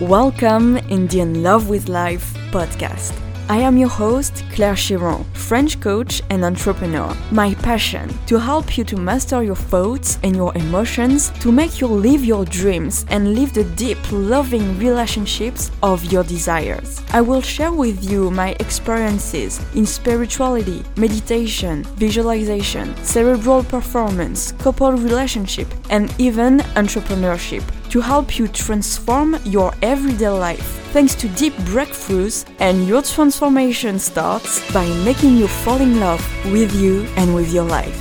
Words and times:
Welcome 0.00 0.76
in 0.90 1.06
the 1.06 1.20
In 1.20 1.42
Love 1.42 1.70
with 1.70 1.88
Life 1.88 2.34
podcast. 2.50 3.18
I 3.48 3.56
am 3.56 3.78
your 3.78 3.88
host, 3.88 4.44
Claire 4.52 4.74
Chiron, 4.74 5.24
French 5.32 5.80
coach 5.80 6.20
and 6.28 6.44
entrepreneur. 6.44 7.16
My 7.30 7.54
passion 7.54 8.12
to 8.26 8.38
help 8.38 8.76
you 8.76 8.84
to 8.84 8.96
master 8.98 9.42
your 9.42 9.56
thoughts 9.56 10.18
and 10.22 10.36
your 10.36 10.54
emotions 10.54 11.30
to 11.40 11.50
make 11.50 11.80
you 11.80 11.86
live 11.86 12.26
your 12.26 12.44
dreams 12.44 13.06
and 13.08 13.34
live 13.34 13.54
the 13.54 13.64
deep, 13.64 13.96
loving 14.12 14.78
relationships 14.78 15.70
of 15.82 16.04
your 16.12 16.24
desires. 16.24 17.00
I 17.14 17.22
will 17.22 17.40
share 17.40 17.72
with 17.72 18.04
you 18.04 18.30
my 18.30 18.54
experiences 18.60 19.62
in 19.74 19.86
spirituality, 19.86 20.82
meditation, 20.96 21.84
visualization, 21.96 22.94
cerebral 23.02 23.64
performance, 23.64 24.52
couple 24.52 24.92
relationship, 24.92 25.68
and 25.88 26.14
even 26.18 26.58
entrepreneurship 26.76 27.62
to 27.96 28.02
help 28.02 28.38
you 28.38 28.46
transform 28.46 29.38
your 29.44 29.72
everyday 29.80 30.28
life 30.28 30.84
thanks 30.92 31.14
to 31.14 31.30
deep 31.30 31.54
breakthroughs 31.72 32.44
and 32.58 32.86
your 32.86 33.00
transformation 33.00 33.98
starts 33.98 34.60
by 34.70 34.86
making 35.02 35.34
you 35.34 35.48
fall 35.48 35.80
in 35.80 35.98
love 35.98 36.20
with 36.52 36.74
you 36.74 37.04
and 37.16 37.34
with 37.34 37.50
your 37.54 37.64
life. 37.64 37.96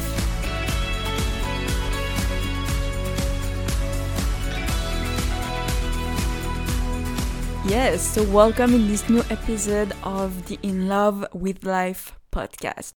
Yes, 7.66 8.02
so 8.02 8.24
welcome 8.24 8.74
in 8.74 8.90
this 8.90 9.10
new 9.10 9.24
episode 9.30 9.94
of 10.04 10.48
the 10.48 10.60
In 10.62 10.90
Love 10.90 11.26
with 11.32 11.64
Life 11.64 12.20
podcast. 12.34 12.91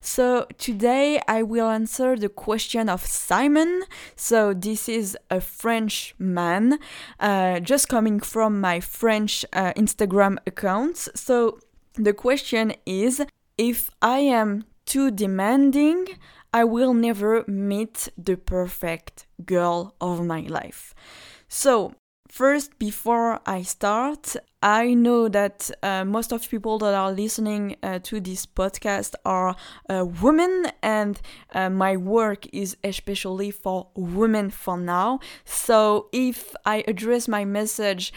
So 0.00 0.46
today 0.58 1.20
I 1.26 1.42
will 1.42 1.68
answer 1.68 2.16
the 2.16 2.28
question 2.28 2.88
of 2.88 3.04
Simon. 3.04 3.82
So 4.14 4.54
this 4.54 4.88
is 4.88 5.16
a 5.30 5.40
French 5.40 6.14
man, 6.18 6.78
uh, 7.18 7.60
just 7.60 7.88
coming 7.88 8.20
from 8.20 8.60
my 8.60 8.80
French 8.80 9.44
uh, 9.52 9.72
Instagram 9.74 10.38
accounts. 10.46 11.08
So 11.14 11.58
the 11.94 12.12
question 12.12 12.74
is 12.86 13.22
if 13.56 13.90
I 14.00 14.20
am 14.20 14.64
too 14.86 15.10
demanding, 15.10 16.06
I 16.52 16.64
will 16.64 16.94
never 16.94 17.44
meet 17.46 18.08
the 18.16 18.36
perfect 18.36 19.26
girl 19.44 19.94
of 20.00 20.24
my 20.24 20.40
life. 20.40 20.94
So 21.48 21.94
First, 22.28 22.78
before 22.78 23.40
I 23.46 23.62
start, 23.62 24.36
I 24.62 24.92
know 24.92 25.28
that 25.28 25.70
uh, 25.82 26.04
most 26.04 26.30
of 26.30 26.48
people 26.48 26.78
that 26.80 26.94
are 26.94 27.10
listening 27.10 27.76
uh, 27.82 28.00
to 28.00 28.20
this 28.20 28.44
podcast 28.44 29.14
are 29.24 29.56
uh, 29.88 30.04
women, 30.04 30.66
and 30.82 31.18
uh, 31.54 31.70
my 31.70 31.96
work 31.96 32.46
is 32.52 32.76
especially 32.84 33.50
for 33.50 33.88
women 33.94 34.50
for 34.50 34.76
now. 34.76 35.20
So, 35.46 36.08
if 36.12 36.54
I 36.66 36.84
address 36.86 37.28
my 37.28 37.46
message 37.46 38.12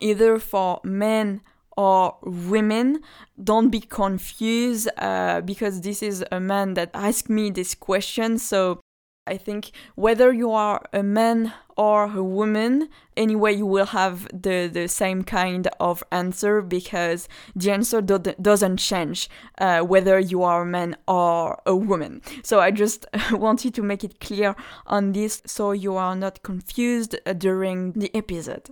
either 0.00 0.38
for 0.38 0.80
men 0.84 1.40
or 1.76 2.16
women, 2.22 3.00
don't 3.42 3.70
be 3.70 3.80
confused 3.80 4.88
uh, 4.96 5.40
because 5.40 5.80
this 5.80 6.02
is 6.04 6.24
a 6.30 6.38
man 6.38 6.74
that 6.74 6.90
asked 6.94 7.28
me 7.28 7.50
this 7.50 7.74
question. 7.74 8.38
So, 8.38 8.80
I 9.26 9.36
think 9.36 9.72
whether 9.94 10.32
you 10.32 10.52
are 10.52 10.84
a 10.92 11.02
man 11.02 11.52
or 11.76 12.04
a 12.04 12.22
woman, 12.22 12.88
anyway, 13.16 13.54
you 13.54 13.66
will 13.66 13.86
have 13.86 14.28
the, 14.32 14.68
the 14.72 14.88
same 14.88 15.24
kind 15.24 15.68
of 15.80 16.02
answer 16.10 16.62
because 16.62 17.28
the 17.54 17.70
answer 17.70 18.00
do- 18.00 18.18
doesn't 18.18 18.78
change 18.78 19.28
uh, 19.58 19.80
whether 19.80 20.18
you 20.18 20.42
are 20.42 20.62
a 20.62 20.66
man 20.66 20.96
or 21.06 21.60
a 21.66 21.74
woman. 21.74 22.22
So 22.42 22.60
I 22.60 22.70
just 22.70 23.06
wanted 23.32 23.74
to 23.74 23.82
make 23.82 24.04
it 24.04 24.20
clear 24.20 24.54
on 24.86 25.12
this 25.12 25.42
so 25.44 25.72
you 25.72 25.96
are 25.96 26.16
not 26.16 26.42
confused 26.42 27.16
uh, 27.26 27.32
during 27.32 27.92
the 27.92 28.14
episode. 28.14 28.70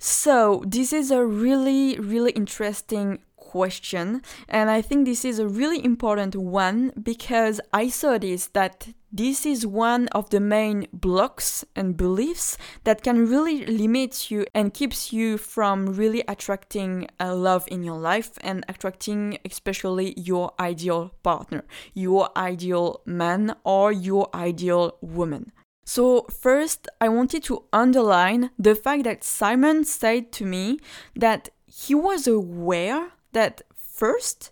So, 0.00 0.62
this 0.64 0.92
is 0.92 1.10
a 1.10 1.26
really, 1.26 1.98
really 1.98 2.30
interesting 2.30 3.18
question, 3.48 4.22
and 4.48 4.68
I 4.70 4.82
think 4.82 5.06
this 5.06 5.24
is 5.24 5.38
a 5.38 5.48
really 5.48 5.82
important 5.82 6.36
one 6.36 6.92
because 7.02 7.60
I 7.72 7.88
saw 7.88 8.18
this 8.18 8.48
that 8.48 8.88
this 9.10 9.46
is 9.46 9.66
one 9.66 10.08
of 10.08 10.28
the 10.28 10.40
main 10.40 10.86
blocks 10.92 11.64
and 11.74 11.96
beliefs 11.96 12.58
that 12.84 13.02
can 13.02 13.26
really 13.26 13.64
limit 13.64 14.30
you 14.30 14.44
and 14.54 14.74
keeps 14.74 15.14
you 15.14 15.38
from 15.38 15.86
really 15.86 16.22
attracting 16.28 17.08
a 17.18 17.34
love 17.34 17.64
in 17.68 17.82
your 17.82 17.98
life 17.98 18.32
and 18.42 18.66
attracting 18.68 19.38
especially 19.46 20.12
your 20.18 20.52
ideal 20.60 21.14
partner, 21.22 21.64
your 21.94 22.28
ideal 22.36 23.00
man 23.06 23.56
or 23.64 23.92
your 23.92 24.28
ideal 24.34 24.98
woman. 25.00 25.52
So, 25.86 26.26
first, 26.28 26.86
I 27.00 27.08
wanted 27.08 27.42
to 27.44 27.64
underline 27.72 28.50
the 28.58 28.74
fact 28.74 29.04
that 29.04 29.24
Simon 29.24 29.84
said 29.84 30.32
to 30.32 30.44
me 30.44 30.80
that 31.16 31.48
he 31.64 31.94
was 31.94 32.26
aware 32.26 33.12
that 33.38 33.62
first, 34.00 34.50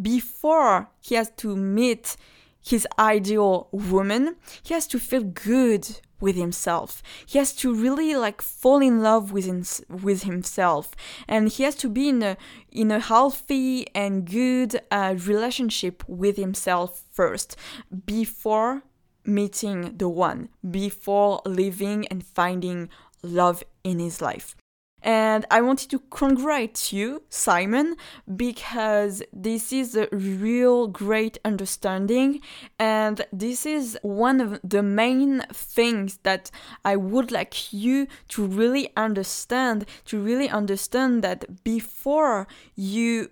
before 0.00 0.88
he 1.00 1.14
has 1.14 1.30
to 1.42 1.56
meet 1.56 2.16
his 2.72 2.86
ideal 2.98 3.68
woman, 3.72 4.36
he 4.62 4.74
has 4.74 4.86
to 4.88 4.98
feel 4.98 5.24
good 5.24 5.84
with 6.20 6.36
himself. 6.36 7.02
He 7.26 7.38
has 7.38 7.52
to 7.62 7.74
really 7.74 8.14
like 8.14 8.40
fall 8.40 8.80
in 8.80 9.02
love 9.02 9.32
with 9.32 9.48
with 9.88 10.22
himself, 10.22 10.86
and 11.26 11.42
he 11.48 11.64
has 11.64 11.74
to 11.76 11.88
be 11.88 12.04
in 12.14 12.22
a 12.22 12.36
in 12.70 12.90
a 12.90 13.00
healthy 13.00 13.86
and 13.94 14.12
good 14.24 14.80
uh, 14.90 15.14
relationship 15.32 15.96
with 16.06 16.36
himself 16.36 16.90
first 17.10 17.56
before 18.06 18.82
meeting 19.24 19.78
the 19.96 20.08
one, 20.08 20.48
before 20.82 21.40
living 21.44 22.06
and 22.10 22.20
finding 22.24 22.88
love 23.22 23.58
in 23.82 23.98
his 23.98 24.20
life. 24.20 24.54
And 25.02 25.44
I 25.50 25.60
wanted 25.60 25.90
to 25.90 25.98
congratulate 26.10 26.92
you, 26.92 27.22
Simon, 27.28 27.96
because 28.36 29.22
this 29.32 29.72
is 29.72 29.96
a 29.96 30.08
real 30.12 30.86
great 30.86 31.38
understanding. 31.44 32.40
And 32.78 33.26
this 33.32 33.66
is 33.66 33.98
one 34.02 34.40
of 34.40 34.60
the 34.62 34.82
main 34.82 35.42
things 35.52 36.18
that 36.22 36.50
I 36.84 36.96
would 36.96 37.32
like 37.32 37.72
you 37.72 38.06
to 38.28 38.46
really 38.46 38.92
understand, 38.96 39.86
to 40.06 40.20
really 40.20 40.48
understand 40.48 41.24
that 41.24 41.64
before 41.64 42.46
you 42.76 43.28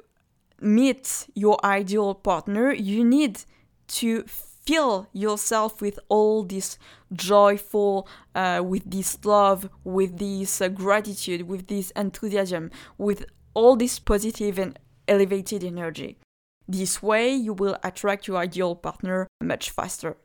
meet 0.61 1.27
your 1.35 1.59
ideal 1.65 2.15
partner, 2.15 2.73
you 2.73 3.05
need 3.05 3.45
to 3.89 4.25
fill 4.65 5.09
yourself 5.13 5.81
with 5.81 5.99
all 6.09 6.43
this 6.43 6.79
joyful, 7.13 8.09
uh, 8.35 8.63
with 8.65 8.91
this 8.91 9.25
love, 9.25 9.69
with 9.85 10.19
this 10.19 10.61
uh, 10.61 10.69
gratitude, 10.69 11.43
with 11.49 11.67
this 11.69 11.91
enthusiasm, 11.93 12.71
with 12.99 13.25
all 13.55 13.77
this 13.77 13.99
positive 13.99 14.59
and 14.59 14.79
elevated 15.09 15.65
energy. 15.65 16.19
This 16.69 17.03
way, 17.03 17.35
you 17.35 17.53
will 17.53 17.77
attract 17.83 18.29
your 18.29 18.37
ideal 18.37 18.77
partner 18.77 19.27
much 19.41 19.71
faster. 19.71 20.17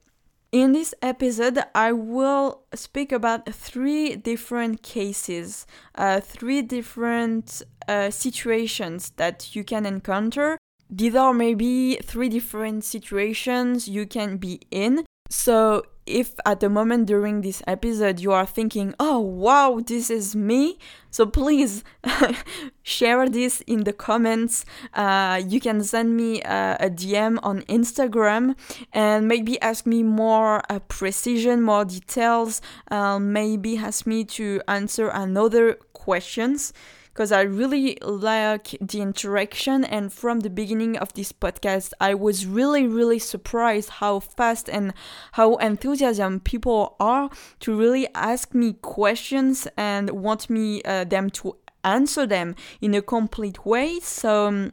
In 0.52 0.72
this 0.72 0.94
episode, 1.02 1.60
I 1.74 1.92
will 1.92 2.62
speak 2.74 3.12
about 3.12 3.52
three 3.52 4.16
different 4.16 4.84
cases, 4.84 5.66
uh, 5.96 6.22
three 6.22 6.62
different 6.62 7.62
uh, 7.88 8.10
situations 8.10 9.10
that 9.18 9.56
you 9.56 9.64
can 9.64 9.86
encounter 9.86 10.58
these 10.90 11.16
are 11.16 11.34
maybe 11.34 11.96
three 12.04 12.30
different 12.30 12.84
situations 12.84 13.88
you 13.88 14.06
can 14.06 14.38
be 14.38 14.62
in. 14.72 15.06
So, 15.30 15.84
if 16.06 16.36
at 16.46 16.60
the 16.60 16.70
moment 16.70 17.08
during 17.08 17.42
this 17.42 17.64
episode 17.66 18.20
you 18.20 18.32
are 18.32 18.46
thinking, 18.46 18.94
oh 19.00 19.20
wow, 19.20 19.82
this 19.86 20.10
is 20.10 20.36
me, 20.36 20.78
so 21.10 21.26
please 21.26 21.84
share 22.84 23.28
this 23.28 23.62
in 23.62 23.86
the 23.86 23.94
comments. 23.94 24.66
Uh, 24.94 25.42
you 25.48 25.60
can 25.60 25.84
send 25.84 26.16
me 26.16 26.42
a, 26.44 26.78
a, 26.80 26.90
DM 26.90 27.40
on 27.42 27.64
Instagram 27.64 28.56
and 28.94 29.28
maybe 29.28 29.60
ask 29.62 29.86
me 29.86 30.04
more 30.04 30.62
uh, 30.70 30.80
precision, 30.80 31.62
more 31.62 31.86
details, 31.86 32.62
uh, 32.92 33.18
maybe 33.18 33.78
ask 33.78 34.06
me 34.06 34.24
to 34.26 34.62
answer 34.68 35.08
another 35.08 35.74
questions 35.94 36.72
because 37.16 37.32
I 37.32 37.44
really 37.44 37.98
like 38.02 38.76
the 38.82 39.00
interaction. 39.02 39.86
And 39.86 40.12
from 40.12 40.42
the 40.42 40.50
beginning 40.50 40.98
of 40.98 41.14
this 41.14 41.32
podcast, 41.32 41.94
I 42.02 42.14
was 42.14 42.46
really, 42.46 42.88
really 42.88 43.20
surprised 43.20 43.90
how 43.90 44.20
fast 44.20 44.70
and 44.70 44.94
how 45.32 45.56
enthusiasm 45.56 46.42
people 46.42 46.98
are 47.00 47.30
to 47.62 47.76
really 47.76 48.08
ask 48.14 48.54
me 48.54 48.74
questions 48.74 49.66
and 49.78 50.10
want 50.10 50.50
me 50.50 50.84
uh, 50.84 51.06
them 51.06 51.30
to 51.30 51.56
answer 51.86 52.28
them 52.28 52.56
in 52.82 52.94
a 52.94 53.02
complete 53.02 53.66
way. 53.66 54.00
So. 54.02 54.72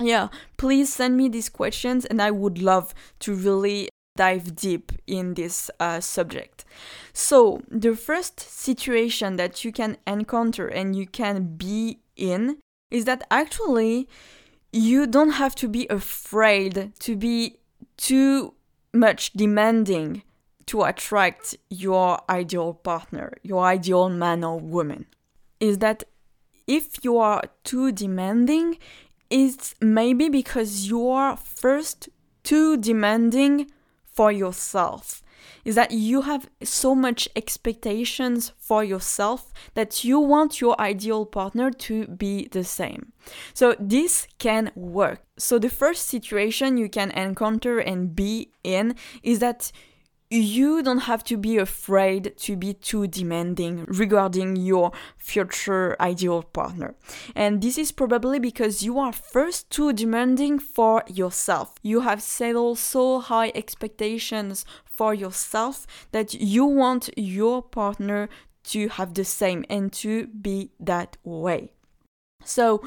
Yeah, 0.00 0.28
please 0.56 0.90
send 0.90 1.18
me 1.18 1.28
these 1.28 1.50
questions, 1.50 2.06
and 2.06 2.20
I 2.20 2.30
would 2.30 2.62
love 2.62 2.94
to 3.20 3.34
really 3.34 3.90
dive 4.16 4.54
deep 4.56 4.92
in 5.06 5.34
this 5.34 5.70
uh, 5.80 6.00
subject. 6.00 6.64
So, 7.12 7.62
the 7.68 7.94
first 7.96 8.40
situation 8.40 9.36
that 9.36 9.64
you 9.64 9.72
can 9.72 9.96
encounter 10.06 10.68
and 10.68 10.94
you 10.94 11.06
can 11.06 11.56
be 11.56 12.00
in 12.16 12.58
is 12.90 13.04
that 13.06 13.26
actually 13.30 14.08
you 14.72 15.06
don't 15.06 15.32
have 15.32 15.54
to 15.56 15.68
be 15.68 15.86
afraid 15.88 16.92
to 16.98 17.16
be 17.16 17.58
too 17.96 18.54
much 18.92 19.32
demanding 19.32 20.22
to 20.66 20.82
attract 20.82 21.56
your 21.70 22.20
ideal 22.28 22.74
partner, 22.74 23.32
your 23.42 23.64
ideal 23.64 24.08
man 24.08 24.44
or 24.44 24.58
woman. 24.58 25.06
Is 25.60 25.78
that 25.78 26.04
if 26.66 27.04
you 27.04 27.18
are 27.18 27.42
too 27.64 27.92
demanding, 27.92 28.78
it's 29.30 29.74
maybe 29.80 30.28
because 30.28 30.88
you 30.88 31.08
are 31.08 31.36
first 31.36 32.08
too 32.42 32.76
demanding 32.76 33.70
for 34.12 34.30
yourself 34.30 35.22
is 35.64 35.74
that 35.74 35.90
you 35.90 36.22
have 36.22 36.48
so 36.62 36.94
much 36.94 37.28
expectations 37.36 38.52
for 38.58 38.82
yourself 38.84 39.52
that 39.74 40.04
you 40.04 40.18
want 40.18 40.60
your 40.60 40.80
ideal 40.80 41.26
partner 41.26 41.70
to 41.70 42.06
be 42.06 42.48
the 42.48 42.64
same. 42.64 43.12
So 43.54 43.76
this 43.78 44.26
can 44.38 44.70
work. 44.74 45.22
So 45.36 45.58
the 45.58 45.70
first 45.70 46.06
situation 46.06 46.76
you 46.76 46.88
can 46.88 47.10
encounter 47.12 47.78
and 47.78 48.14
be 48.14 48.52
in 48.64 48.96
is 49.22 49.38
that 49.38 49.72
you 50.32 50.82
don't 50.82 51.00
have 51.00 51.22
to 51.24 51.36
be 51.36 51.58
afraid 51.58 52.32
to 52.38 52.56
be 52.56 52.72
too 52.72 53.06
demanding 53.06 53.84
regarding 53.86 54.56
your 54.56 54.92
future 55.18 55.94
ideal 56.00 56.42
partner. 56.42 56.94
And 57.34 57.60
this 57.60 57.76
is 57.76 57.92
probably 57.92 58.38
because 58.38 58.82
you 58.82 58.98
are 58.98 59.12
first 59.12 59.70
too 59.70 59.92
demanding 59.92 60.58
for 60.58 61.04
yourself. 61.06 61.74
You 61.82 62.00
have 62.00 62.22
settled 62.22 62.78
so 62.78 63.20
high 63.20 63.52
expectations 63.54 64.64
for 64.84 65.12
yourself 65.12 65.86
that 66.12 66.32
you 66.34 66.64
want 66.64 67.10
your 67.16 67.62
partner 67.62 68.28
to 68.64 68.88
have 68.88 69.14
the 69.14 69.24
same 69.24 69.64
and 69.68 69.92
to 69.92 70.28
be 70.28 70.70
that 70.80 71.16
way. 71.24 71.72
So 72.44 72.82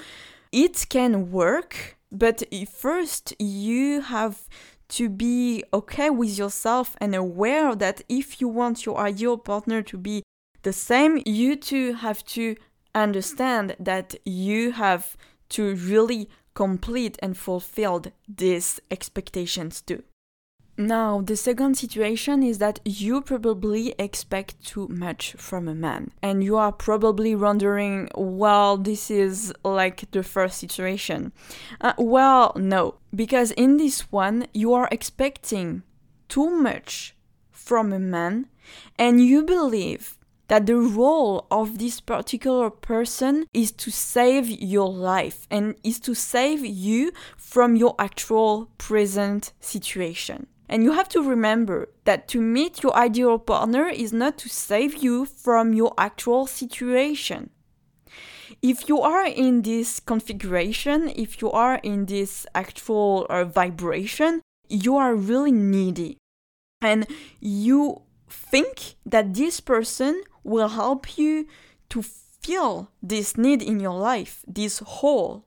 it 0.51 0.85
can 0.89 1.31
work, 1.31 1.97
but 2.11 2.43
first 2.67 3.33
you 3.39 4.01
have 4.01 4.47
to 4.89 5.09
be 5.09 5.63
okay 5.73 6.09
with 6.09 6.37
yourself 6.37 6.95
and 6.99 7.15
aware 7.15 7.75
that 7.75 8.01
if 8.07 8.39
you 8.39 8.47
want 8.47 8.85
your 8.85 8.97
ideal 8.97 9.37
partner 9.37 9.81
to 9.81 9.97
be 9.97 10.23
the 10.63 10.73
same, 10.73 11.21
you 11.25 11.55
too 11.55 11.93
have 11.93 12.23
to 12.25 12.55
understand 12.93 13.75
that 13.79 14.15
you 14.25 14.71
have 14.71 15.17
to 15.49 15.75
really 15.75 16.29
complete 16.53 17.17
and 17.21 17.37
fulfill 17.37 18.03
these 18.27 18.79
expectations 18.89 19.81
too. 19.81 20.03
Now, 20.77 21.21
the 21.21 21.37
second 21.37 21.77
situation 21.77 22.43
is 22.43 22.57
that 22.57 22.81
you 22.83 23.21
probably 23.21 23.95
expect 23.97 24.61
too 24.65 24.89
much 24.89 25.33
from 25.37 25.69
a 25.69 25.75
man. 25.75 26.11
And 26.21 26.43
you 26.43 26.57
are 26.57 26.73
probably 26.73 27.33
wondering, 27.33 28.09
well, 28.13 28.75
this 28.75 29.09
is 29.09 29.53
like 29.63 30.11
the 30.11 30.21
first 30.21 30.57
situation. 30.57 31.31
Uh, 31.79 31.93
well, 31.97 32.51
no, 32.57 32.95
because 33.13 33.51
in 33.51 33.77
this 33.77 34.11
one, 34.11 34.47
you 34.53 34.73
are 34.73 34.89
expecting 34.91 35.83
too 36.27 36.49
much 36.49 37.15
from 37.51 37.93
a 37.93 37.99
man, 37.99 38.47
and 38.99 39.23
you 39.23 39.43
believe 39.43 40.17
that 40.49 40.65
the 40.65 40.75
role 40.75 41.47
of 41.49 41.79
this 41.79 42.01
particular 42.01 42.69
person 42.69 43.47
is 43.53 43.71
to 43.71 43.89
save 43.89 44.49
your 44.49 44.91
life 44.91 45.47
and 45.49 45.75
is 45.83 45.99
to 46.01 46.13
save 46.13 46.65
you 46.65 47.11
from 47.37 47.75
your 47.77 47.95
actual 47.97 48.69
present 48.77 49.53
situation. 49.59 50.47
And 50.67 50.83
you 50.83 50.93
have 50.93 51.09
to 51.09 51.21
remember 51.21 51.89
that 52.05 52.27
to 52.29 52.41
meet 52.41 52.81
your 52.81 52.95
ideal 52.95 53.37
partner 53.37 53.87
is 53.87 54.11
not 54.11 54.37
to 54.39 54.49
save 54.49 54.97
you 54.97 55.25
from 55.25 55.73
your 55.73 55.93
actual 55.97 56.47
situation. 56.47 57.51
If 58.61 58.89
you 58.89 59.01
are 59.01 59.27
in 59.27 59.61
this 59.61 59.99
configuration, 59.99 61.11
if 61.15 61.41
you 61.41 61.51
are 61.51 61.79
in 61.83 62.05
this 62.05 62.47
actual 62.55 63.27
uh, 63.29 63.45
vibration, 63.45 64.41
you 64.69 64.97
are 64.97 65.15
really 65.15 65.51
needy. 65.51 66.17
And 66.81 67.05
you 67.39 68.01
think 68.27 68.95
that 69.05 69.33
this 69.33 69.59
person 69.59 70.23
will 70.43 70.69
help 70.69 71.17
you 71.17 71.47
to 71.89 72.01
feel 72.01 72.91
this 73.01 73.37
need 73.37 73.61
in 73.61 73.79
your 73.79 73.97
life, 73.97 74.43
this 74.47 74.79
hole. 74.79 75.45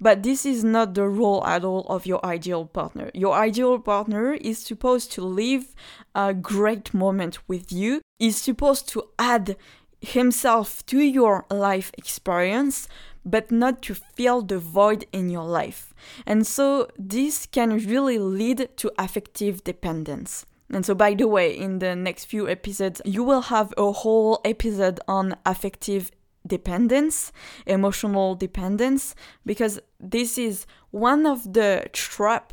But 0.00 0.22
this 0.22 0.44
is 0.46 0.64
not 0.64 0.94
the 0.94 1.08
role 1.08 1.44
at 1.46 1.64
all 1.64 1.86
of 1.88 2.06
your 2.06 2.24
ideal 2.24 2.66
partner. 2.66 3.10
Your 3.14 3.34
ideal 3.34 3.78
partner 3.78 4.34
is 4.34 4.58
supposed 4.58 5.12
to 5.12 5.22
live 5.24 5.74
a 6.14 6.34
great 6.34 6.94
moment 6.94 7.38
with 7.48 7.72
you, 7.72 8.00
is 8.18 8.36
supposed 8.36 8.88
to 8.90 9.04
add 9.18 9.56
himself 10.00 10.84
to 10.86 10.98
your 11.00 11.46
life 11.50 11.90
experience, 11.96 12.88
but 13.24 13.50
not 13.50 13.82
to 13.82 13.94
fill 13.94 14.42
the 14.42 14.58
void 14.58 15.06
in 15.12 15.30
your 15.30 15.44
life. 15.44 15.94
And 16.26 16.46
so 16.46 16.88
this 16.98 17.46
can 17.46 17.78
really 17.78 18.18
lead 18.18 18.68
to 18.76 18.92
affective 18.98 19.64
dependence. 19.64 20.46
And 20.70 20.84
so, 20.84 20.94
by 20.94 21.14
the 21.14 21.28
way, 21.28 21.56
in 21.56 21.78
the 21.78 21.94
next 21.94 22.24
few 22.24 22.48
episodes, 22.48 23.00
you 23.04 23.22
will 23.22 23.42
have 23.42 23.72
a 23.76 23.92
whole 23.92 24.40
episode 24.44 24.98
on 25.06 25.36
affective 25.44 26.10
dependence, 26.46 27.32
emotional 27.66 28.34
dependence, 28.34 29.14
because 29.46 29.80
this 29.98 30.38
is 30.38 30.66
one 30.90 31.26
of 31.26 31.54
the 31.54 31.86
trap, 31.92 32.52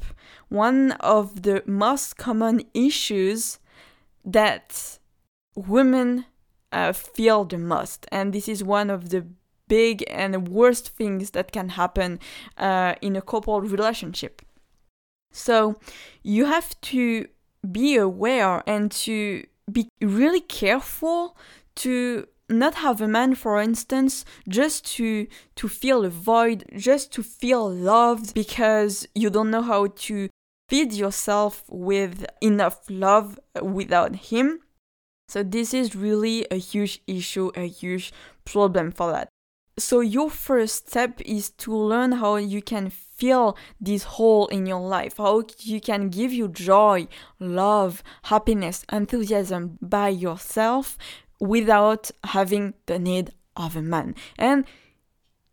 one 0.50 0.92
of 0.94 1.44
the 1.44 1.64
most 1.66 2.18
common 2.18 2.64
issues 2.74 3.60
that 4.24 5.00
women 5.56 6.26
uh, 6.72 6.94
feel 6.94 7.44
the 7.44 7.58
most, 7.58 8.08
and 8.12 8.34
this 8.34 8.48
is 8.48 8.64
one 8.64 8.90
of 8.90 9.10
the 9.10 9.26
big 9.68 10.04
and 10.10 10.50
worst 10.50 10.90
things 10.90 11.32
that 11.32 11.52
can 11.52 11.70
happen 11.70 12.20
uh, 12.58 12.94
in 13.02 13.16
a 13.16 13.22
couple 13.22 13.62
relationship. 13.62 14.42
So 15.32 15.80
you 16.24 16.46
have 16.46 16.80
to 16.82 17.28
be 17.72 17.96
aware 17.96 18.64
and 18.68 18.92
to 18.92 19.46
be 19.72 19.88
really 20.02 20.42
careful 20.42 21.38
to 21.76 22.28
not 22.52 22.76
have 22.76 23.02
a 23.02 23.08
man 23.08 23.36
for 23.36 23.60
instance 23.60 24.26
just 24.48 24.86
to 24.96 25.28
to 25.56 25.68
feel 25.68 26.06
a 26.06 26.10
void 26.10 26.66
just 26.76 27.12
to 27.14 27.24
feel 27.24 27.70
loved 27.70 28.34
because 28.34 29.08
you 29.16 29.30
don't 29.30 29.52
know 29.52 29.62
how 29.62 29.88
to 29.88 30.30
feed 30.70 30.94
yourself 30.94 31.64
with 31.68 32.26
enough 32.40 32.80
love 32.90 33.38
without 33.62 34.16
him. 34.16 34.62
So 35.28 35.44
this 35.44 35.74
is 35.74 35.96
really 35.96 36.48
a 36.50 36.56
huge 36.56 37.02
issue 37.08 37.52
a 37.56 37.68
huge 37.68 38.14
problem 38.46 38.92
for 38.92 39.12
that. 39.12 39.28
So 39.78 40.02
your 40.02 40.30
first 40.30 40.88
step 40.88 41.22
is 41.26 41.50
to 41.64 41.76
learn 41.76 42.14
how 42.14 42.36
you 42.36 42.62
can 42.62 42.90
fill 42.90 43.58
this 43.80 44.04
hole 44.04 44.48
in 44.48 44.66
your 44.66 44.80
life 44.80 45.18
how 45.18 45.44
you 45.60 45.80
can 45.80 46.10
give 46.10 46.34
you 46.34 46.48
joy 46.48 47.08
love 47.40 48.02
happiness 48.24 48.84
enthusiasm 48.92 49.78
by 49.80 50.10
yourself 50.10 50.98
without 51.42 52.12
having 52.24 52.76
the 52.86 53.00
need 53.00 53.32
of 53.58 53.76
a 53.76 53.82
man. 53.82 54.16
And 54.38 54.64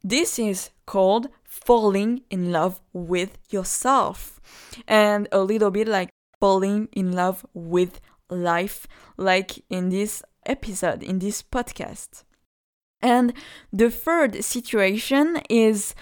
this 0.05 0.39
is 0.39 0.71
called 0.87 1.29
falling 1.43 2.23
in 2.31 2.53
love 2.53 2.81
with 2.93 3.39
yourself. 3.51 4.39
And 4.87 5.27
a 5.33 5.41
little 5.41 5.71
bit 5.71 5.89
like 5.89 6.11
falling 6.39 6.89
in 6.93 7.13
love 7.13 7.45
with 7.55 8.01
life, 8.31 8.87
like 9.17 9.65
in 9.71 9.89
this 9.89 10.23
episode, 10.47 11.03
in 11.03 11.19
this 11.19 11.43
podcast. 11.43 12.23
And 13.01 13.33
the 13.73 13.91
third 13.91 14.45
situation 14.45 15.41
is 15.49 15.95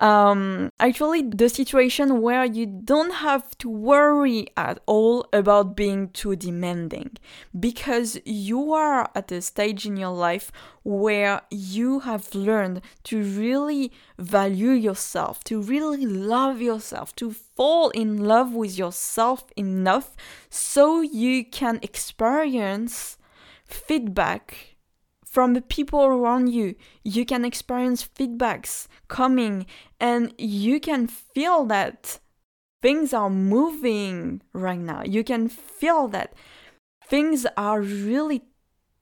um, 0.00 0.70
actually 0.80 1.22
the 1.22 1.48
situation 1.48 2.22
where 2.22 2.44
you 2.44 2.64
don't 2.64 3.12
have 3.12 3.56
to 3.58 3.68
worry 3.68 4.46
at 4.56 4.80
all 4.86 5.26
about 5.32 5.76
being 5.76 6.08
too 6.08 6.34
demanding 6.36 7.12
because 7.58 8.18
you 8.24 8.72
are 8.72 9.10
at 9.14 9.30
a 9.30 9.42
stage 9.42 9.84
in 9.84 9.98
your 9.98 10.14
life 10.14 10.50
where 10.82 11.42
you 11.50 12.00
have 12.00 12.34
learned 12.34 12.80
to 13.04 13.22
really 13.22 13.92
value 14.18 14.70
yourself, 14.70 15.44
to 15.44 15.60
really 15.60 16.06
love 16.06 16.62
yourself, 16.62 17.14
to 17.16 17.30
fall 17.30 17.90
in 17.90 18.16
love 18.24 18.54
with 18.54 18.78
yourself 18.78 19.44
enough 19.54 20.16
so 20.48 21.02
you 21.02 21.44
can 21.44 21.78
experience 21.82 23.18
feedback 23.64 24.76
from 25.30 25.54
the 25.54 25.60
people 25.60 26.00
around 26.04 26.48
you. 26.48 26.74
You 27.04 27.24
can 27.24 27.44
experience 27.44 28.06
feedbacks 28.06 28.88
coming 29.08 29.66
and 30.00 30.34
you 30.36 30.80
can 30.80 31.06
feel 31.06 31.64
that 31.66 32.18
things 32.82 33.14
are 33.14 33.30
moving 33.30 34.42
right 34.52 34.78
now. 34.78 35.02
You 35.04 35.22
can 35.22 35.48
feel 35.48 36.08
that 36.08 36.34
things 37.06 37.46
are 37.56 37.80
really 37.80 38.42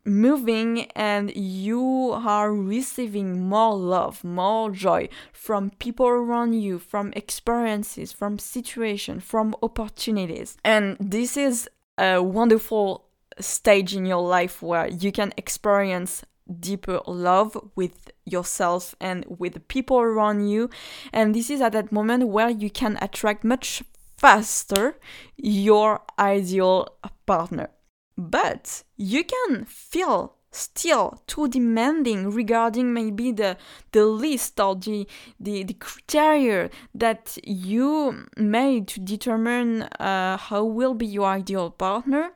moving 0.05 0.91
and 0.93 1.35
you 1.35 2.13
are 2.13 2.53
receiving 2.53 3.49
more 3.49 3.77
love, 3.77 4.23
more 4.23 4.71
joy 4.71 5.09
from 5.33 5.71
people 5.79 6.07
around 6.07 6.55
you, 6.55 6.79
from 6.79 7.13
experiences, 7.15 8.13
from 8.13 8.39
situations, 8.39 9.25
from 9.25 9.55
opportunities. 9.63 10.57
And 10.65 10.97
this 11.01 11.37
is 11.37 11.69
a 11.97 12.23
wonderful 12.23 13.08
stage 13.41 13.95
in 13.95 14.07
your 14.07 14.23
life 14.23 14.63
where 14.63 14.89
you 14.89 15.13
can 15.13 15.33
experience 15.37 16.25
deeper 16.61 17.01
love 17.07 17.57
with 17.77 18.11
yourself 18.25 18.95
and 19.01 19.25
with 19.29 19.55
the 19.55 19.61
people 19.61 19.99
around 19.99 20.49
you. 20.49 20.71
And 21.13 21.35
this 21.35 21.51
is 21.51 21.61
at 21.61 21.73
that 21.73 21.93
moment 21.93 22.29
where 22.29 22.51
you 22.51 22.71
can 22.71 22.99
attract 23.01 23.45
much 23.45 23.83
faster 24.17 24.99
your 25.37 26.01
ideal 26.19 26.89
partner. 27.27 27.71
But 28.17 28.83
you 28.97 29.25
can 29.25 29.65
feel 29.65 30.35
still 30.51 31.23
too 31.27 31.47
demanding 31.47 32.31
regarding 32.31 32.93
maybe 32.93 33.31
the 33.31 33.57
the 33.93 34.05
list 34.07 34.59
or 34.59 34.75
the 34.75 35.07
the, 35.39 35.63
the 35.63 35.75
criteria 35.75 36.71
that 36.95 37.39
you 37.45 38.27
made 38.37 38.89
to 38.89 38.99
determine 39.01 39.83
uh, 40.01 40.37
how 40.39 40.65
will 40.65 40.95
be 40.95 41.07
your 41.07 41.27
ideal 41.27 41.71
partner 41.71 42.33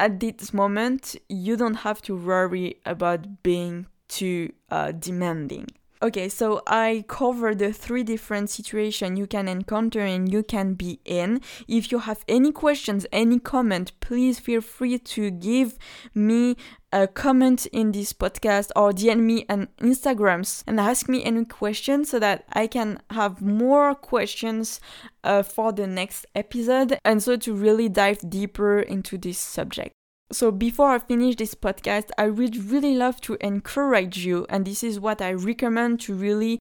at 0.00 0.18
this 0.18 0.54
moment 0.54 1.14
you 1.28 1.56
don't 1.58 1.74
have 1.86 2.00
to 2.00 2.16
worry 2.16 2.76
about 2.86 3.42
being 3.42 3.86
too 4.08 4.50
uh, 4.70 4.90
demanding 4.92 5.66
Okay, 6.02 6.30
so 6.30 6.62
I 6.66 7.04
covered 7.08 7.58
the 7.58 7.74
three 7.74 8.02
different 8.04 8.48
situations 8.48 9.18
you 9.18 9.26
can 9.26 9.48
encounter 9.48 10.00
and 10.00 10.32
you 10.32 10.42
can 10.42 10.72
be 10.72 10.98
in. 11.04 11.42
If 11.68 11.92
you 11.92 11.98
have 11.98 12.24
any 12.26 12.52
questions, 12.52 13.06
any 13.12 13.38
comment, 13.38 13.92
please 14.00 14.38
feel 14.38 14.62
free 14.62 14.98
to 14.98 15.30
give 15.30 15.76
me 16.14 16.56
a 16.90 17.06
comment 17.06 17.66
in 17.66 17.92
this 17.92 18.14
podcast 18.14 18.70
or 18.74 18.92
DM 18.92 19.20
me 19.20 19.44
on 19.50 19.68
Instagrams 19.78 20.64
and 20.66 20.80
ask 20.80 21.06
me 21.06 21.22
any 21.22 21.44
questions 21.44 22.08
so 22.08 22.18
that 22.18 22.44
I 22.50 22.66
can 22.66 23.02
have 23.10 23.42
more 23.42 23.94
questions 23.94 24.80
uh, 25.22 25.42
for 25.42 25.70
the 25.70 25.86
next 25.86 26.24
episode 26.34 26.98
and 27.04 27.22
so 27.22 27.36
to 27.36 27.52
really 27.52 27.90
dive 27.90 28.20
deeper 28.30 28.80
into 28.80 29.18
this 29.18 29.38
subject. 29.38 29.92
So 30.32 30.52
before 30.52 30.90
I 30.90 31.00
finish 31.00 31.36
this 31.36 31.54
podcast, 31.56 32.10
I 32.16 32.30
would 32.30 32.70
really 32.70 32.94
love 32.94 33.20
to 33.22 33.36
encourage 33.40 34.18
you, 34.18 34.46
and 34.48 34.64
this 34.64 34.84
is 34.84 35.00
what 35.00 35.20
I 35.20 35.32
recommend 35.32 36.00
to 36.02 36.14
really 36.14 36.60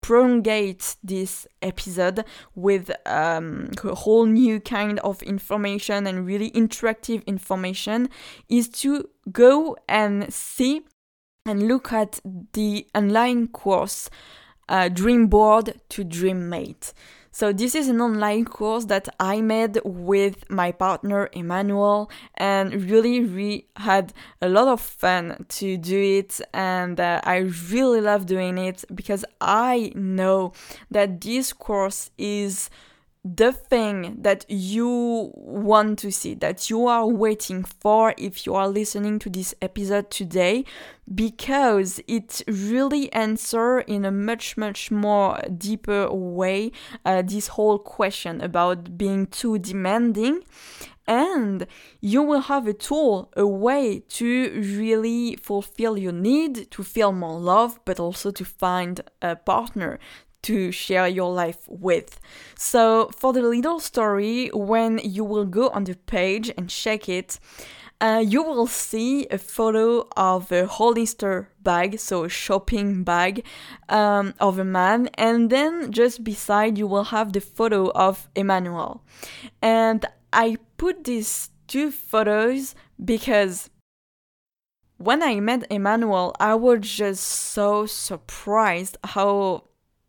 prolongate 0.00 0.94
this 1.02 1.46
episode 1.60 2.24
with 2.54 2.92
um, 3.04 3.70
a 3.82 3.94
whole 3.96 4.24
new 4.24 4.60
kind 4.60 5.00
of 5.00 5.20
information 5.22 6.06
and 6.06 6.24
really 6.24 6.52
interactive 6.52 7.26
information, 7.26 8.08
is 8.48 8.68
to 8.68 9.08
go 9.32 9.76
and 9.88 10.32
see 10.32 10.82
and 11.44 11.66
look 11.66 11.92
at 11.92 12.20
the 12.52 12.86
online 12.94 13.48
course 13.48 14.08
uh, 14.68 14.88
Dream 14.88 15.26
Board 15.26 15.80
to 15.88 16.04
Dream 16.04 16.48
Mate. 16.48 16.92
So 17.30 17.52
this 17.52 17.74
is 17.74 17.88
an 17.88 18.00
online 18.00 18.44
course 18.44 18.86
that 18.86 19.08
I 19.20 19.40
made 19.40 19.80
with 19.84 20.48
my 20.50 20.72
partner 20.72 21.28
Emmanuel 21.32 22.10
and 22.34 22.90
really 22.90 23.20
we 23.20 23.66
had 23.76 24.12
a 24.40 24.48
lot 24.48 24.68
of 24.68 24.80
fun 24.80 25.44
to 25.48 25.76
do 25.76 25.98
it 26.00 26.40
and 26.52 26.98
uh, 26.98 27.20
I 27.24 27.48
really 27.70 28.00
love 28.00 28.26
doing 28.26 28.58
it 28.58 28.84
because 28.94 29.24
I 29.40 29.92
know 29.94 30.52
that 30.90 31.20
this 31.20 31.52
course 31.52 32.10
is 32.18 32.70
the 33.24 33.52
thing 33.52 34.16
that 34.22 34.44
you 34.48 35.32
want 35.34 35.98
to 36.00 36.10
see, 36.10 36.34
that 36.34 36.70
you 36.70 36.86
are 36.86 37.06
waiting 37.06 37.64
for 37.64 38.14
if 38.16 38.46
you 38.46 38.54
are 38.54 38.68
listening 38.68 39.18
to 39.18 39.30
this 39.30 39.54
episode 39.60 40.10
today, 40.10 40.64
because 41.12 42.00
it 42.06 42.42
really 42.46 43.12
answer 43.12 43.80
in 43.80 44.04
a 44.04 44.10
much 44.10 44.56
much 44.56 44.90
more 44.90 45.40
deeper 45.56 46.10
way 46.12 46.70
uh, 47.04 47.22
this 47.22 47.48
whole 47.48 47.78
question 47.78 48.40
about 48.40 48.96
being 48.96 49.26
too 49.26 49.58
demanding. 49.58 50.42
And 51.06 51.66
you 52.02 52.22
will 52.22 52.42
have 52.42 52.66
a 52.66 52.74
tool, 52.74 53.32
a 53.34 53.46
way 53.46 54.00
to 54.10 54.62
really 54.76 55.36
fulfill 55.36 55.96
your 55.96 56.12
need, 56.12 56.70
to 56.70 56.82
feel 56.82 57.12
more 57.12 57.40
love, 57.40 57.80
but 57.86 57.98
also 57.98 58.30
to 58.30 58.44
find 58.44 59.00
a 59.22 59.34
partner 59.34 59.98
to 60.42 60.70
share 60.72 61.08
your 61.08 61.32
life 61.32 61.58
with. 61.66 62.20
So, 62.56 63.10
for 63.16 63.32
the 63.32 63.42
little 63.42 63.80
story, 63.80 64.50
when 64.52 64.98
you 64.98 65.24
will 65.24 65.44
go 65.44 65.68
on 65.70 65.84
the 65.84 65.96
page 65.96 66.50
and 66.56 66.68
check 66.68 67.08
it, 67.08 67.38
uh, 68.00 68.22
you 68.24 68.42
will 68.42 68.66
see 68.66 69.26
a 69.26 69.38
photo 69.38 70.06
of 70.16 70.52
a 70.52 70.66
Hollister 70.66 71.50
bag, 71.62 71.98
so 71.98 72.24
a 72.24 72.28
shopping 72.28 73.02
bag 73.02 73.44
um, 73.88 74.34
of 74.38 74.58
a 74.58 74.64
man, 74.64 75.08
and 75.14 75.50
then 75.50 75.90
just 75.90 76.22
beside 76.22 76.78
you 76.78 76.86
will 76.86 77.04
have 77.04 77.32
the 77.32 77.40
photo 77.40 77.90
of 77.90 78.28
Emmanuel. 78.36 79.02
And 79.60 80.06
I 80.32 80.58
put 80.76 81.04
these 81.04 81.50
two 81.66 81.90
photos 81.90 82.76
because 83.04 83.68
when 84.98 85.22
I 85.22 85.40
met 85.40 85.66
Emmanuel, 85.70 86.34
I 86.38 86.54
was 86.54 86.80
just 86.88 87.24
so 87.24 87.86
surprised 87.86 88.96
how 89.02 89.64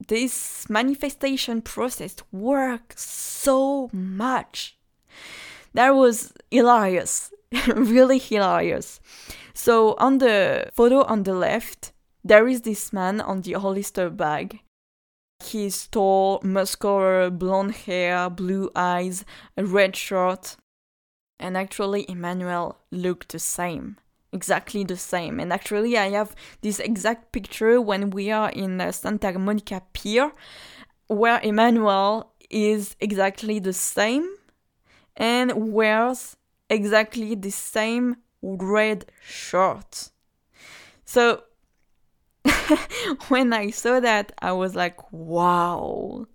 this 0.08 0.70
manifestation 0.70 1.62
process 1.62 2.15
worked 2.32 3.00
so 3.00 3.89
much. 3.91 4.77
That 5.74 5.91
was 5.91 6.34
hilarious, 6.50 7.32
really 7.68 8.18
hilarious. 8.18 9.00
So 9.53 9.96
on 9.98 10.20
the 10.20 10.70
photo 10.74 11.03
on 11.03 11.24
the 11.24 11.34
left, 11.34 11.91
there 12.24 12.48
is 12.48 12.62
this 12.62 12.94
man 12.94 13.22
on 13.22 13.41
the 13.41 13.53
Hollister 13.53 14.10
bag. 14.10 14.62
He's 15.44 15.88
tall, 15.88 16.41
muscular, 16.44 17.29
blonde 17.29 17.75
hair, 17.75 18.29
blue 18.29 18.70
eyes, 18.75 19.24
a 19.56 19.63
red 19.63 19.96
shirt. 19.96 20.58
And 21.39 21.56
actually, 21.56 22.06
Emmanuel 22.10 22.77
looked 22.91 23.32
the 23.32 23.39
same 23.39 23.98
exactly 24.31 24.83
the 24.83 24.98
same. 24.98 25.39
And 25.39 25.51
actually, 25.51 25.98
I 25.98 26.09
have 26.12 26.36
this 26.62 26.79
exact 26.79 27.31
picture 27.31 27.81
when 27.81 28.09
we 28.09 28.31
are 28.31 28.50
in 28.50 28.81
uh, 28.81 28.91
Santa 28.91 29.38
Monica 29.38 29.81
Pier, 29.93 30.31
where 31.07 31.39
Emmanuel 31.41 32.33
is 32.50 32.95
exactly 33.00 33.59
the 33.59 33.74
same 33.74 34.27
and 35.15 35.74
wears 35.74 36.38
exactly 36.69 37.36
the 37.36 37.51
same 37.51 38.17
red 38.41 39.05
shirt. 39.24 40.09
So 41.05 41.43
when 43.27 43.53
I 43.53 43.69
saw 43.71 44.00
that, 44.00 44.31
I 44.41 44.51
was 44.53 44.75
like, 44.75 45.12
wow, 45.12 46.27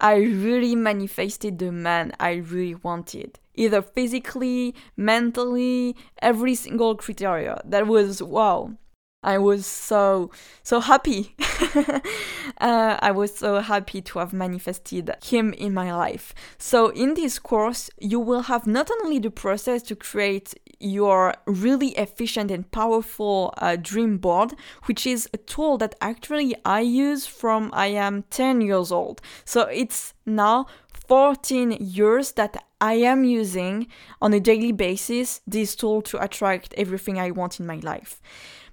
I 0.00 0.16
really 0.16 0.74
manifested 0.74 1.58
the 1.58 1.70
man 1.70 2.12
I 2.18 2.36
really 2.36 2.74
wanted 2.74 3.38
either 3.54 3.82
physically, 3.82 4.74
mentally, 4.96 5.94
every 6.22 6.54
single 6.54 6.94
criteria. 6.94 7.60
That 7.64 7.86
was 7.86 8.22
wow. 8.22 8.72
I 9.22 9.36
was 9.36 9.66
so 9.66 10.30
so 10.62 10.80
happy. 10.80 11.34
uh, 12.60 12.96
I 13.00 13.10
was 13.10 13.36
so 13.36 13.60
happy 13.60 14.00
to 14.00 14.18
have 14.18 14.32
manifested 14.32 15.14
him 15.22 15.52
in 15.52 15.74
my 15.74 15.94
life. 15.94 16.34
So 16.56 16.88
in 16.88 17.14
this 17.14 17.38
course, 17.38 17.90
you 17.98 18.18
will 18.18 18.42
have 18.42 18.66
not 18.66 18.90
only 18.90 19.18
the 19.18 19.30
process 19.30 19.82
to 19.84 19.96
create 19.96 20.54
your 20.78 21.34
really 21.46 21.88
efficient 21.98 22.50
and 22.50 22.70
powerful 22.70 23.52
uh, 23.58 23.76
dream 23.76 24.16
board, 24.16 24.54
which 24.86 25.06
is 25.06 25.28
a 25.34 25.36
tool 25.36 25.76
that 25.78 25.94
actually 26.00 26.54
I 26.64 26.80
use 26.80 27.26
from 27.26 27.70
I 27.74 27.88
am 27.88 28.24
10 28.30 28.62
years 28.62 28.90
old. 28.90 29.20
So 29.44 29.62
it's 29.62 30.14
now 30.24 30.66
14 31.08 31.72
years 31.72 32.32
that 32.32 32.64
I 32.80 32.94
am 32.94 33.24
using 33.24 33.88
on 34.22 34.32
a 34.32 34.40
daily 34.40 34.72
basis 34.72 35.42
this 35.46 35.76
tool 35.76 36.00
to 36.02 36.22
attract 36.22 36.72
everything 36.78 37.18
I 37.18 37.32
want 37.32 37.60
in 37.60 37.66
my 37.66 37.80
life. 37.82 38.22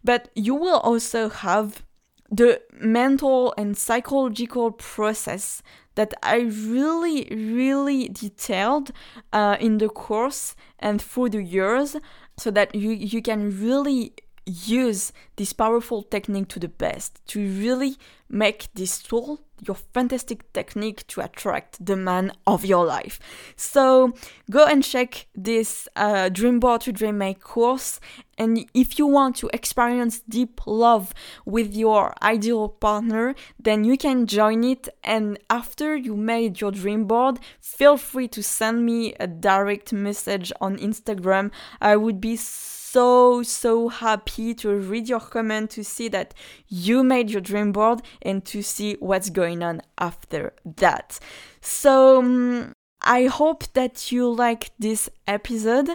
But 0.04 0.30
you 0.36 0.56
will 0.56 0.80
also 0.80 1.30
have 1.30 1.84
the 2.30 2.62
mental 2.74 3.54
and 3.58 3.78
psychological 3.78 4.72
process 4.72 5.62
that 5.96 6.14
I 6.22 6.42
really, 6.42 7.28
really 7.32 8.10
detailed 8.10 8.92
uh, 9.34 9.58
in 9.60 9.80
the 9.80 9.90
course 9.90 10.56
and 10.80 11.02
through 11.02 11.30
the 11.30 11.44
years 11.44 11.96
so 12.38 12.52
that 12.52 12.76
you, 12.76 12.92
you 12.92 13.22
can 13.22 13.60
really 13.60 14.14
use 14.46 15.12
this 15.36 15.54
powerful 15.54 16.04
technique 16.04 16.48
to 16.50 16.60
the 16.60 16.70
best 16.70 17.26
to 17.28 17.40
really 17.40 17.98
make 18.30 18.68
this 18.74 19.02
tool 19.02 19.42
your 19.66 19.76
fantastic 19.76 20.52
technique 20.54 21.06
to 21.08 21.22
attract 21.22 21.84
the 21.84 21.96
man 21.96 22.32
of 22.46 22.66
your 22.66 22.86
life. 22.86 23.20
So 23.56 24.14
go 24.50 24.66
and 24.66 24.84
check 24.84 25.28
this 25.36 25.88
uh, 25.96 26.30
Dream 26.30 26.60
Board 26.60 26.82
to 26.82 26.92
Dream 26.92 27.18
Mate 27.18 27.42
course. 27.42 28.00
And 28.38 28.70
if 28.74 29.00
you 29.00 29.08
want 29.08 29.36
to 29.38 29.50
experience 29.52 30.20
deep 30.30 30.62
love 30.68 31.14
with 31.46 31.76
your 31.76 32.14
ideal 32.22 32.70
partner, 32.70 33.34
then 33.60 33.84
you 33.84 33.98
can 33.98 34.28
join 34.28 34.64
it. 34.64 34.90
And 35.04 35.40
after 35.50 35.96
you 35.96 36.16
made 36.16 36.62
your 36.62 36.72
dream 36.72 37.06
board, 37.06 37.40
feel 37.60 37.98
free 37.98 38.28
to 38.30 38.44
send 38.44 38.86
me 38.86 39.16
a 39.20 39.26
direct 39.26 39.92
message 39.92 40.52
on 40.62 40.78
Instagram. 40.78 41.52
I 41.82 41.96
would 41.96 42.22
be 42.22 42.36
so 42.36 42.87
so, 42.98 43.44
so 43.44 43.90
happy 43.90 44.56
to 44.56 44.74
read 44.76 45.08
your 45.08 45.20
comment 45.20 45.70
to 45.70 45.84
see 45.84 46.08
that 46.08 46.34
you 46.68 47.04
made 47.04 47.30
your 47.30 47.42
dream 47.42 47.72
board 47.72 48.02
and 48.24 48.44
to 48.46 48.64
see 48.64 48.96
what's 49.00 49.30
going 49.30 49.62
on 49.62 49.84
after 50.00 50.52
that. 50.78 51.20
So, 51.62 52.18
um, 52.18 52.74
I 53.04 53.28
hope 53.28 53.72
that 53.74 54.12
you 54.12 54.28
like 54.34 54.72
this 54.80 55.12
episode. 55.28 55.92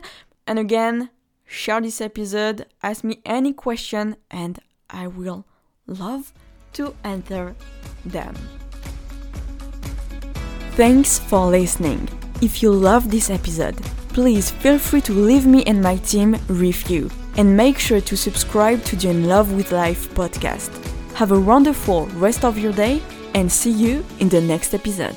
And 0.47 0.61
again, 0.61 1.11
share 1.45 1.81
this 1.81 2.01
episode, 2.01 2.67
ask 2.85 3.03
me 3.03 3.21
any 3.27 3.53
question, 3.53 4.15
and 4.31 4.61
I 4.89 5.09
will 5.09 5.45
love 5.89 6.33
to 6.75 6.95
answer 7.03 7.57
them. 8.05 8.37
Thanks 10.77 11.19
for 11.19 11.47
listening. 11.47 12.09
If 12.41 12.63
you 12.63 12.71
love 12.71 13.11
this 13.11 13.29
episode, 13.29 13.81
please 14.13 14.51
feel 14.51 14.79
free 14.79 15.01
to 15.01 15.13
leave 15.13 15.47
me 15.47 15.63
and 15.65 15.83
my 15.83 15.97
team 15.97 16.37
review. 16.49 17.11
and 17.39 17.57
make 17.57 17.79
sure 17.79 18.01
to 18.01 18.17
subscribe 18.17 18.85
to 18.85 18.95
the 18.97 19.09
In 19.09 19.27
Love 19.27 19.53
with 19.55 19.73
Life 19.73 20.13
podcast. 20.15 20.71
Have 21.15 21.33
a 21.33 21.41
wonderful 21.41 22.07
rest 22.19 22.45
of 22.45 22.59
your 22.59 22.73
day 22.73 23.01
and 23.35 23.51
see 23.51 23.71
you 23.71 24.05
in 24.21 24.29
the 24.29 24.41
next 24.41 24.75
episode. 24.75 25.17